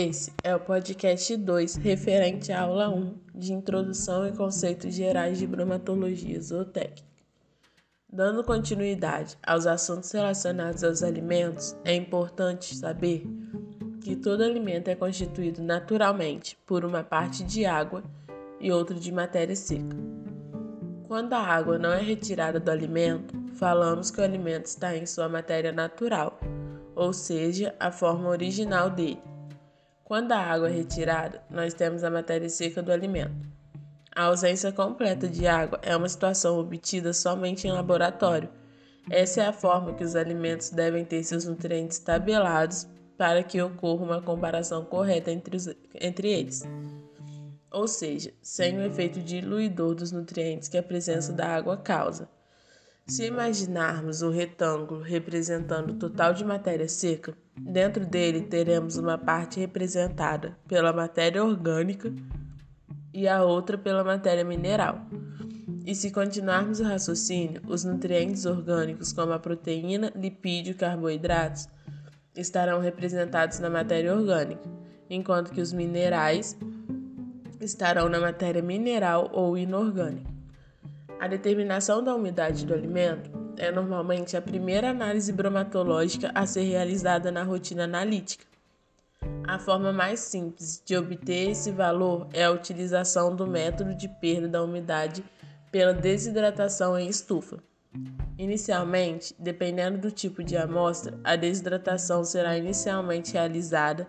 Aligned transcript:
Esse 0.00 0.32
é 0.44 0.54
o 0.54 0.60
podcast 0.60 1.36
2, 1.36 1.74
referente 1.74 2.52
à 2.52 2.60
aula 2.60 2.88
1 2.88 3.18
de 3.34 3.52
Introdução 3.52 4.28
e 4.28 4.30
Conceitos 4.30 4.94
Gerais 4.94 5.40
de 5.40 5.44
Bromatologia 5.44 6.40
Zootécnica. 6.40 7.02
Dando 8.08 8.44
continuidade 8.44 9.36
aos 9.44 9.66
assuntos 9.66 10.12
relacionados 10.12 10.84
aos 10.84 11.02
alimentos, 11.02 11.76
é 11.84 11.96
importante 11.96 12.76
saber 12.76 13.26
que 14.00 14.14
todo 14.14 14.44
alimento 14.44 14.86
é 14.86 14.94
constituído 14.94 15.64
naturalmente 15.64 16.56
por 16.64 16.84
uma 16.84 17.02
parte 17.02 17.42
de 17.42 17.66
água 17.66 18.04
e 18.60 18.70
outra 18.70 18.94
de 18.94 19.10
matéria 19.10 19.56
seca. 19.56 19.96
Quando 21.08 21.32
a 21.32 21.42
água 21.42 21.76
não 21.76 21.92
é 21.92 22.00
retirada 22.00 22.60
do 22.60 22.70
alimento, 22.70 23.34
falamos 23.54 24.12
que 24.12 24.20
o 24.20 24.24
alimento 24.24 24.66
está 24.66 24.96
em 24.96 25.04
sua 25.06 25.28
matéria 25.28 25.72
natural, 25.72 26.38
ou 26.94 27.12
seja, 27.12 27.74
a 27.80 27.90
forma 27.90 28.28
original 28.28 28.90
dele. 28.90 29.27
Quando 30.08 30.32
a 30.32 30.38
água 30.38 30.70
é 30.70 30.72
retirada, 30.72 31.42
nós 31.50 31.74
temos 31.74 32.02
a 32.02 32.08
matéria 32.08 32.48
seca 32.48 32.82
do 32.82 32.90
alimento. 32.90 33.46
A 34.16 34.24
ausência 34.24 34.72
completa 34.72 35.28
de 35.28 35.46
água 35.46 35.78
é 35.82 35.94
uma 35.94 36.08
situação 36.08 36.58
obtida 36.58 37.12
somente 37.12 37.68
em 37.68 37.72
laboratório. 37.72 38.48
Essa 39.10 39.42
é 39.42 39.46
a 39.46 39.52
forma 39.52 39.92
que 39.92 40.02
os 40.02 40.16
alimentos 40.16 40.70
devem 40.70 41.04
ter 41.04 41.22
seus 41.24 41.44
nutrientes 41.44 41.98
tabelados 41.98 42.88
para 43.18 43.42
que 43.42 43.60
ocorra 43.60 44.02
uma 44.02 44.22
comparação 44.22 44.82
correta 44.82 45.30
entre, 45.30 45.54
os, 45.54 45.68
entre 46.00 46.32
eles. 46.32 46.62
Ou 47.70 47.86
seja, 47.86 48.32
sem 48.40 48.78
o 48.78 48.82
efeito 48.82 49.20
diluidor 49.20 49.94
dos 49.94 50.10
nutrientes 50.10 50.70
que 50.70 50.78
a 50.78 50.82
presença 50.82 51.34
da 51.34 51.54
água 51.54 51.76
causa. 51.76 52.30
Se 53.08 53.24
imaginarmos 53.24 54.20
um 54.20 54.28
retângulo 54.28 55.00
representando 55.00 55.92
o 55.92 55.94
total 55.94 56.34
de 56.34 56.44
matéria 56.44 56.86
seca, 56.86 57.32
dentro 57.58 58.04
dele 58.04 58.42
teremos 58.42 58.98
uma 58.98 59.16
parte 59.16 59.58
representada 59.58 60.58
pela 60.68 60.92
matéria 60.92 61.42
orgânica 61.42 62.12
e 63.14 63.26
a 63.26 63.42
outra 63.42 63.78
pela 63.78 64.04
matéria 64.04 64.44
mineral. 64.44 65.06
E 65.86 65.94
se 65.94 66.10
continuarmos 66.10 66.80
o 66.80 66.84
raciocínio, 66.84 67.62
os 67.66 67.82
nutrientes 67.82 68.44
orgânicos, 68.44 69.10
como 69.10 69.32
a 69.32 69.38
proteína, 69.38 70.12
lipídio 70.14 70.72
e 70.72 70.74
carboidratos, 70.74 71.66
estarão 72.36 72.78
representados 72.78 73.58
na 73.58 73.70
matéria 73.70 74.14
orgânica, 74.14 74.68
enquanto 75.08 75.50
que 75.50 75.62
os 75.62 75.72
minerais 75.72 76.58
estarão 77.58 78.06
na 78.10 78.20
matéria 78.20 78.60
mineral 78.60 79.30
ou 79.32 79.56
inorgânica. 79.56 80.37
A 81.20 81.26
determinação 81.26 82.02
da 82.02 82.14
umidade 82.14 82.64
do 82.64 82.72
alimento 82.72 83.30
é 83.56 83.72
normalmente 83.72 84.36
a 84.36 84.42
primeira 84.42 84.90
análise 84.90 85.32
bromatológica 85.32 86.30
a 86.32 86.46
ser 86.46 86.62
realizada 86.62 87.32
na 87.32 87.42
rotina 87.42 87.84
analítica. 87.84 88.46
A 89.46 89.58
forma 89.58 89.92
mais 89.92 90.20
simples 90.20 90.80
de 90.84 90.96
obter 90.96 91.50
esse 91.50 91.72
valor 91.72 92.28
é 92.32 92.44
a 92.44 92.52
utilização 92.52 93.34
do 93.34 93.48
método 93.48 93.96
de 93.96 94.06
perda 94.06 94.46
da 94.46 94.62
umidade 94.62 95.24
pela 95.72 95.92
desidratação 95.92 96.96
em 96.96 97.08
estufa. 97.08 97.58
Inicialmente, 98.38 99.34
dependendo 99.38 99.98
do 99.98 100.12
tipo 100.12 100.44
de 100.44 100.56
amostra, 100.56 101.18
a 101.24 101.34
desidratação 101.34 102.22
será 102.22 102.56
inicialmente 102.56 103.32
realizada 103.32 104.06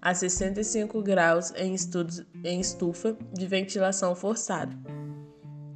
a 0.00 0.14
65 0.14 1.02
graus 1.02 1.52
em, 1.56 1.74
estufa 1.74 3.16
de 3.32 3.46
ventilação 3.46 4.14
forçada. 4.14 5.01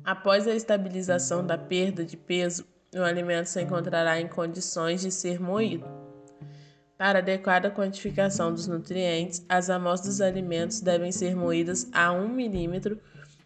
Após 0.07 0.47
a 0.47 0.55
estabilização 0.55 1.45
da 1.45 1.59
perda 1.59 2.05
de 2.05 2.17
peso, 2.17 2.65
o 2.95 3.03
alimento 3.03 3.47
se 3.47 3.61
encontrará 3.61 4.21
em 4.21 4.29
condições 4.29 5.01
de 5.01 5.11
ser 5.11 5.41
moído. 5.41 5.85
Para 6.97 7.19
adequada 7.19 7.73
quantificação 7.73 8.53
dos 8.55 8.69
nutrientes, 8.69 9.45
as 9.49 9.69
amostras 9.69 10.15
dos 10.15 10.21
alimentos 10.21 10.81
devem 10.81 11.11
ser 11.11 11.35
moídas 11.35 11.89
a 11.93 12.13
1 12.13 12.29
milímetro 12.29 13.01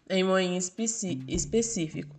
em 0.07 0.23
moinho 0.23 0.55
específico. 0.55 2.15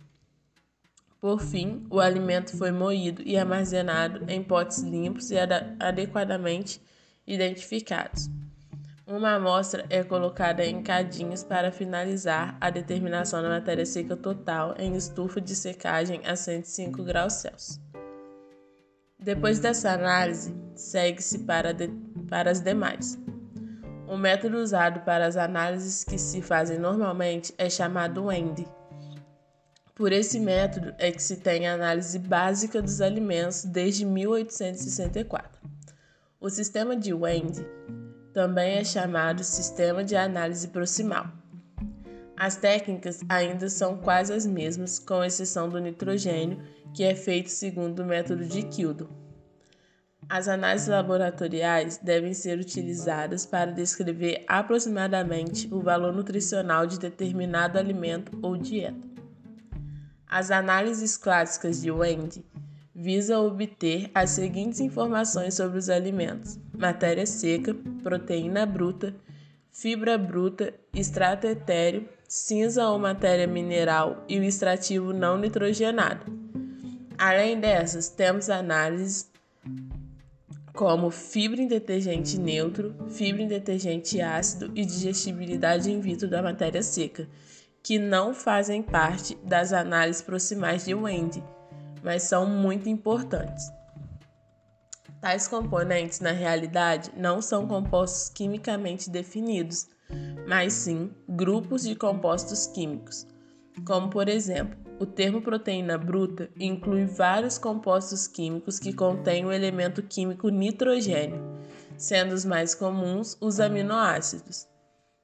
Por 1.21 1.39
fim, 1.39 1.87
o 1.89 2.01
alimento 2.01 2.57
foi 2.57 2.71
moído 2.71 3.23
e 3.25 3.37
armazenado 3.37 4.29
em 4.29 4.43
potes 4.43 4.79
limpos 4.79 5.31
e 5.31 5.37
adequadamente 5.79 6.81
identificados. 7.25 8.29
Uma 9.05 9.35
amostra 9.35 9.85
é 9.89 10.01
colocada 10.01 10.65
em 10.65 10.81
cadinhos 10.81 11.43
para 11.43 11.73
finalizar 11.73 12.57
a 12.61 12.69
determinação 12.69 13.41
da 13.41 13.49
matéria 13.49 13.85
seca 13.85 14.15
total 14.15 14.75
em 14.79 14.95
estufa 14.95 15.41
de 15.41 15.53
secagem 15.55 16.21
a 16.25 16.37
105 16.37 17.03
graus 17.03 17.33
Celsius. 17.33 17.81
Depois 19.19 19.59
dessa 19.59 19.91
análise, 19.91 20.55
segue-se 20.73 21.39
para, 21.39 21.73
de, 21.73 21.89
para 22.29 22.49
as 22.49 22.61
demais. 22.61 23.19
O 24.07 24.15
método 24.15 24.57
usado 24.57 25.01
para 25.01 25.25
as 25.25 25.35
análises 25.35 26.05
que 26.05 26.17
se 26.17 26.41
fazem 26.41 26.79
normalmente 26.79 27.53
é 27.57 27.69
chamado 27.69 28.25
WEND. 28.25 28.65
Por 29.93 30.13
esse 30.13 30.39
método 30.39 30.93
é 30.97 31.11
que 31.11 31.21
se 31.21 31.37
tem 31.37 31.67
a 31.67 31.73
análise 31.73 32.17
básica 32.19 32.81
dos 32.81 33.01
alimentos 33.01 33.65
desde 33.65 34.05
1864. 34.05 35.61
O 36.39 36.49
sistema 36.49 36.95
de 36.95 37.13
WEND 37.13 37.65
também 38.33 38.77
é 38.77 38.83
chamado 38.83 39.43
sistema 39.43 40.03
de 40.03 40.15
análise 40.15 40.67
proximal. 40.67 41.27
As 42.35 42.55
técnicas 42.55 43.21
ainda 43.29 43.69
são 43.69 43.97
quase 43.97 44.33
as 44.33 44.45
mesmas, 44.45 44.97
com 44.97 45.23
exceção 45.23 45.69
do 45.69 45.79
nitrogênio, 45.79 46.59
que 46.93 47.03
é 47.03 47.15
feito 47.15 47.49
segundo 47.49 47.99
o 47.99 48.05
método 48.05 48.43
de 48.45 48.63
Kildo. 48.63 49.09
As 50.27 50.47
análises 50.47 50.87
laboratoriais 50.87 51.97
devem 51.97 52.33
ser 52.33 52.57
utilizadas 52.57 53.45
para 53.45 53.71
descrever 53.71 54.43
aproximadamente 54.47 55.71
o 55.71 55.79
valor 55.79 56.13
nutricional 56.13 56.87
de 56.87 56.97
determinado 56.97 57.77
alimento 57.77 58.37
ou 58.41 58.57
dieta. 58.57 59.07
As 60.27 60.49
análises 60.49 61.17
clássicas 61.17 61.81
de 61.81 61.91
Wendy 61.91 62.43
visa 62.95 63.39
obter 63.39 64.11
as 64.13 64.31
seguintes 64.31 64.79
informações 64.79 65.55
sobre 65.55 65.79
os 65.79 65.89
alimentos: 65.89 66.59
matéria 66.77 67.25
seca, 67.25 67.75
proteína 68.03 68.65
bruta, 68.65 69.15
fibra 69.71 70.17
bruta, 70.17 70.73
extrato 70.93 71.47
etéreo, 71.47 72.07
cinza 72.27 72.87
ou 72.87 72.99
matéria 72.99 73.47
mineral 73.47 74.23
e 74.27 74.37
o 74.39 74.43
extrativo 74.43 75.11
não 75.11 75.37
nitrogenado. 75.37 76.25
Além 77.17 77.59
dessas, 77.59 78.09
temos 78.09 78.49
análises 78.49 79.31
como 80.73 81.11
fibra 81.11 81.61
em 81.61 81.67
detergente 81.67 82.39
neutro, 82.39 82.95
fibra 83.09 83.43
em 83.43 83.47
detergente 83.47 84.19
ácido 84.19 84.71
e 84.75 84.83
digestibilidade 84.83 85.91
in 85.91 85.99
vitro 85.99 86.27
da 86.27 86.41
matéria 86.41 86.81
seca, 86.81 87.27
que 87.83 87.99
não 87.99 88.33
fazem 88.33 88.81
parte 88.81 89.37
das 89.43 89.71
análises 89.71 90.23
proximais 90.23 90.85
de 90.85 90.95
Wendy 90.95 91.43
mas 92.03 92.23
são 92.23 92.45
muito 92.45 92.89
importantes. 92.89 93.71
Tais 95.21 95.47
componentes, 95.47 96.19
na 96.19 96.31
realidade, 96.31 97.09
não 97.15 97.41
são 97.41 97.65
compostos 97.65 98.29
quimicamente 98.29 99.09
definidos, 99.09 99.87
mas 100.47 100.73
sim 100.73 101.11
grupos 101.29 101.83
de 101.83 101.95
compostos 101.95 102.67
químicos, 102.67 103.25
como 103.85 104.09
por 104.09 104.27
exemplo, 104.27 104.77
o 104.99 105.05
termo 105.05 105.41
proteína 105.41 105.97
bruta 105.97 106.49
inclui 106.59 107.05
vários 107.05 107.57
compostos 107.57 108.27
químicos 108.27 108.79
que 108.79 108.93
contêm 108.93 109.45
o 109.45 109.51
elemento 109.51 110.03
químico 110.03 110.49
nitrogênio, 110.49 111.41
sendo 111.97 112.33
os 112.33 112.45
mais 112.45 112.75
comuns 112.75 113.37
os 113.41 113.59
aminoácidos. 113.59 114.67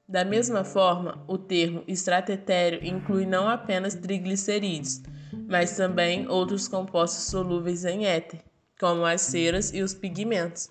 Da 0.07 0.25
mesma 0.25 0.63
forma, 0.63 1.23
o 1.27 1.37
termo 1.37 1.83
estratetéreo 1.87 2.83
inclui 2.83 3.25
não 3.25 3.47
apenas 3.47 3.93
triglicerídeos, 3.93 5.01
mas 5.47 5.75
também 5.75 6.27
outros 6.27 6.67
compostos 6.67 7.25
solúveis 7.25 7.85
em 7.85 8.05
éter, 8.05 8.41
como 8.79 9.05
as 9.05 9.21
ceras 9.21 9.73
e 9.73 9.81
os 9.81 9.93
pigmentos. 9.93 10.69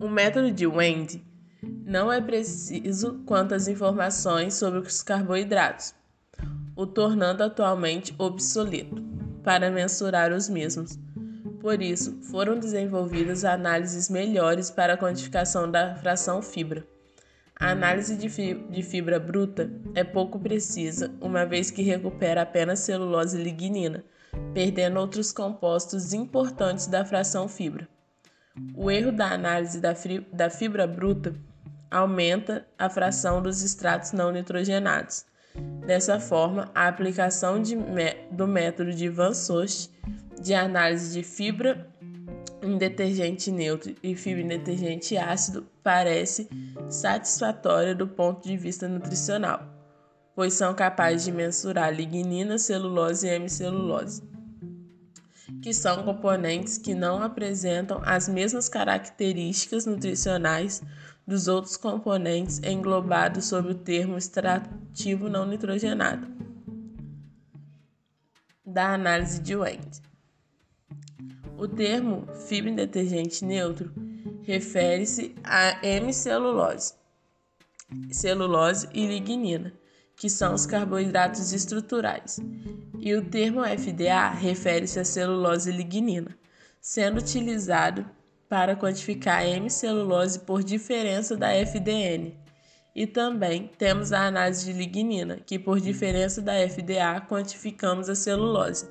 O 0.00 0.08
método 0.08 0.50
de 0.50 0.66
Wendy 0.66 1.24
não 1.84 2.12
é 2.12 2.20
preciso 2.20 3.22
quanto 3.26 3.54
às 3.54 3.66
informações 3.66 4.54
sobre 4.54 4.78
os 4.78 5.02
carboidratos, 5.02 5.94
o 6.76 6.86
tornando 6.86 7.42
atualmente 7.42 8.14
obsoleto 8.18 9.02
para 9.42 9.70
mensurar 9.70 10.32
os 10.32 10.48
mesmos. 10.48 10.98
Por 11.60 11.82
isso, 11.82 12.20
foram 12.22 12.58
desenvolvidas 12.58 13.44
análises 13.44 14.08
melhores 14.08 14.70
para 14.70 14.92
a 14.92 14.96
quantificação 14.98 15.70
da 15.70 15.96
fração 15.96 16.40
fibra. 16.40 16.86
A 17.60 17.70
análise 17.72 18.16
de 18.16 18.82
fibra 18.82 19.18
bruta 19.18 19.68
é 19.94 20.04
pouco 20.04 20.38
precisa, 20.38 21.12
uma 21.20 21.44
vez 21.44 21.70
que 21.70 21.82
recupera 21.82 22.42
apenas 22.42 22.78
celulose 22.78 23.36
e 23.36 23.42
lignina, 23.42 24.04
perdendo 24.54 25.00
outros 25.00 25.32
compostos 25.32 26.12
importantes 26.12 26.86
da 26.86 27.04
fração 27.04 27.48
fibra. 27.48 27.88
O 28.76 28.90
erro 28.90 29.10
da 29.10 29.32
análise 29.32 29.80
da 29.80 30.50
fibra 30.50 30.86
bruta 30.86 31.34
aumenta 31.90 32.64
a 32.78 32.88
fração 32.88 33.42
dos 33.42 33.62
extratos 33.62 34.12
não 34.12 34.30
nitrogenados. 34.30 35.24
Dessa 35.84 36.20
forma, 36.20 36.70
a 36.74 36.86
aplicação 36.86 37.60
de, 37.60 37.76
do 38.30 38.46
método 38.46 38.92
de 38.92 39.08
Van 39.08 39.34
Soest 39.34 39.90
de 40.40 40.54
análise 40.54 41.12
de 41.12 41.24
fibra 41.24 41.88
em 42.62 42.76
detergente 42.76 43.50
neutro 43.50 43.94
e 44.02 44.14
fibra 44.14 44.42
em 44.42 44.48
detergente 44.48 45.16
ácido 45.16 45.66
parece 45.82 46.48
satisfatória 46.88 47.94
do 47.94 48.06
ponto 48.06 48.46
de 48.46 48.56
vista 48.56 48.88
nutricional, 48.88 49.62
pois 50.34 50.54
são 50.54 50.74
capazes 50.74 51.24
de 51.24 51.32
mensurar 51.32 51.94
lignina, 51.94 52.58
celulose 52.58 53.26
e 53.26 53.30
hemicelulose, 53.30 54.22
que 55.62 55.72
são 55.72 56.02
componentes 56.04 56.78
que 56.78 56.94
não 56.94 57.22
apresentam 57.22 58.00
as 58.04 58.28
mesmas 58.28 58.68
características 58.68 59.86
nutricionais 59.86 60.82
dos 61.26 61.48
outros 61.48 61.76
componentes 61.76 62.60
englobados 62.62 63.46
sob 63.46 63.70
o 63.70 63.74
termo 63.74 64.16
extrativo 64.16 65.28
não 65.28 65.46
nitrogenado 65.46 66.26
da 68.68 68.92
análise 68.92 69.40
de 69.40 69.56
Wendt. 69.56 70.02
O 71.56 71.66
termo 71.66 72.26
fibra 72.46 72.70
detergente 72.70 73.44
neutro 73.44 73.90
refere-se 74.48 75.34
a 75.44 75.78
hemicelulose, 75.86 76.94
celulose 78.10 78.88
e 78.94 79.06
lignina, 79.06 79.74
que 80.16 80.30
são 80.30 80.54
os 80.54 80.64
carboidratos 80.64 81.52
estruturais, 81.52 82.40
e 82.98 83.14
o 83.14 83.22
termo 83.22 83.62
FDA 83.62 84.30
refere-se 84.30 84.98
a 84.98 85.04
celulose 85.04 85.68
e 85.68 85.76
lignina, 85.76 86.34
sendo 86.80 87.18
utilizado 87.18 88.08
para 88.48 88.74
quantificar 88.74 89.40
a 89.40 89.46
hemicelulose 89.46 90.38
por 90.38 90.64
diferença 90.64 91.36
da 91.36 91.52
FDN. 91.52 92.34
E 92.96 93.06
também 93.06 93.70
temos 93.76 94.14
a 94.14 94.28
análise 94.28 94.64
de 94.64 94.72
lignina, 94.72 95.40
que 95.44 95.58
por 95.58 95.78
diferença 95.78 96.40
da 96.40 96.54
FDA 96.54 97.20
quantificamos 97.28 98.08
a 98.08 98.14
celulose. 98.14 98.88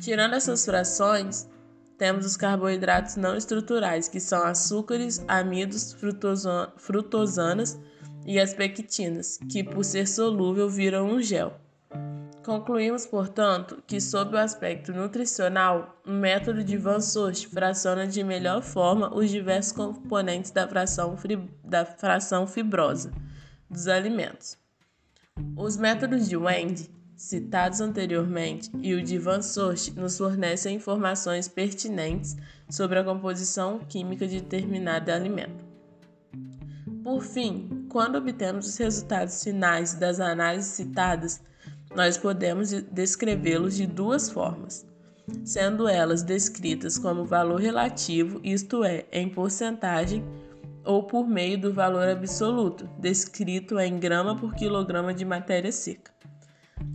Tirando 0.00 0.34
essas 0.34 0.64
frações, 0.64 1.48
temos 1.98 2.24
os 2.24 2.36
carboidratos 2.36 3.16
não 3.16 3.36
estruturais, 3.36 4.08
que 4.08 4.20
são 4.20 4.44
açúcares, 4.44 5.22
amidos, 5.26 5.96
frutosanas 6.76 7.78
e 8.24 8.38
as 8.38 8.54
pectinas, 8.54 9.38
que 9.50 9.64
por 9.64 9.84
ser 9.84 10.06
solúvel 10.06 10.70
viram 10.70 11.08
um 11.10 11.20
gel. 11.20 11.52
Concluímos, 12.44 13.04
portanto, 13.04 13.82
que 13.86 14.00
sob 14.00 14.34
o 14.34 14.38
aspecto 14.38 14.92
nutricional, 14.92 16.00
o 16.06 16.10
método 16.10 16.64
de 16.64 16.78
Van 16.78 17.00
Soest 17.00 17.48
fraciona 17.48 18.06
de 18.06 18.24
melhor 18.24 18.62
forma 18.62 19.14
os 19.14 19.28
diversos 19.28 19.72
componentes 19.72 20.50
da 20.50 20.66
fração, 20.66 21.14
da 21.62 21.84
fração 21.84 22.46
fibrosa 22.46 23.12
dos 23.68 23.86
alimentos. 23.86 24.56
Os 25.56 25.76
métodos 25.76 26.26
de 26.26 26.36
Wendt 26.36 26.90
citados 27.18 27.80
anteriormente, 27.80 28.70
e 28.80 28.94
o 28.94 29.02
de 29.02 29.18
Van 29.18 29.42
Soest 29.42 29.92
nos 29.96 30.16
fornecem 30.16 30.76
informações 30.76 31.48
pertinentes 31.48 32.36
sobre 32.70 33.00
a 33.00 33.04
composição 33.04 33.80
química 33.80 34.26
de 34.26 34.40
determinado 34.40 35.10
alimento. 35.10 35.66
Por 37.02 37.20
fim, 37.22 37.86
quando 37.88 38.18
obtemos 38.18 38.68
os 38.68 38.76
resultados 38.76 39.42
finais 39.42 39.94
das 39.94 40.20
análises 40.20 40.70
citadas, 40.70 41.42
nós 41.92 42.16
podemos 42.16 42.70
descrevê-los 42.70 43.74
de 43.74 43.86
duas 43.86 44.30
formas, 44.30 44.86
sendo 45.44 45.88
elas 45.88 46.22
descritas 46.22 46.98
como 46.98 47.24
valor 47.24 47.60
relativo, 47.60 48.40
isto 48.44 48.84
é, 48.84 49.06
em 49.10 49.28
porcentagem, 49.28 50.24
ou 50.84 51.02
por 51.02 51.26
meio 51.26 51.60
do 51.60 51.72
valor 51.72 52.08
absoluto, 52.08 52.88
descrito 52.98 53.78
em 53.80 53.98
grama 53.98 54.36
por 54.36 54.54
quilograma 54.54 55.12
de 55.12 55.24
matéria 55.24 55.72
seca. 55.72 56.17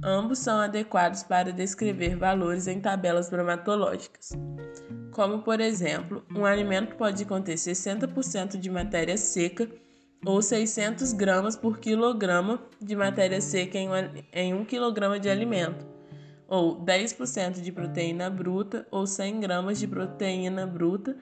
Ambos 0.04 0.40
são 0.40 0.60
adequados 0.60 1.24
para 1.24 1.54
descrever 1.54 2.16
valores 2.16 2.68
em 2.68 2.80
tabelas 2.80 3.30
bromatológicas. 3.30 4.32
Como, 5.12 5.44
por 5.44 5.62
exemplo, 5.62 6.26
um 6.36 6.46
alimento 6.46 6.96
pode 6.96 7.24
conter 7.26 7.56
60% 7.56 8.58
de 8.58 8.70
matéria 8.70 9.16
seca 9.18 9.70
ou 10.26 10.42
600 10.42 11.14
gramas 11.14 11.56
por 11.56 11.80
quilograma 11.80 12.62
de 12.82 12.96
matéria 12.96 13.40
seca 13.42 13.78
em 13.78 14.54
1 14.54 14.66
quilograma 14.66 15.20
de 15.20 15.30
alimento, 15.30 15.86
ou 16.48 16.84
10% 16.84 17.62
de 17.62 17.72
proteína 17.72 18.30
bruta 18.30 18.88
ou 18.90 19.06
100 19.06 19.40
gramas 19.40 19.80
de 19.80 19.88
proteína 19.88 20.66
bruta 20.66 21.18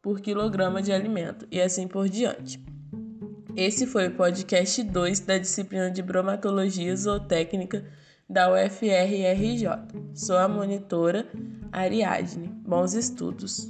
por 0.00 0.20
quilograma 0.20 0.80
de 0.80 0.92
alimento, 0.92 1.46
e 1.50 1.60
assim 1.60 1.86
por 1.88 2.08
diante. 2.08 2.64
Esse 3.60 3.88
foi 3.88 4.06
o 4.06 4.14
podcast 4.14 4.84
2 4.84 5.18
da 5.18 5.36
disciplina 5.36 5.90
de 5.90 6.00
bromatologia 6.00 6.94
zootécnica 6.94 7.84
da 8.30 8.52
UFRRJ. 8.52 9.66
Sou 10.14 10.38
a 10.38 10.46
monitora 10.46 11.26
Ariadne. 11.72 12.46
Bons 12.64 12.94
estudos! 12.94 13.68